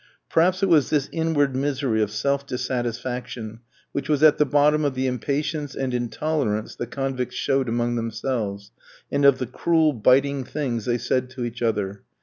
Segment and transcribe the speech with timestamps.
[0.31, 3.59] Perhaps it was this inward misery of self dissatisfaction
[3.91, 8.71] which was at the bottom of the impatience and intolerance the convicts showed among themselves,
[9.11, 12.01] and of the cruel biting things they said to each other.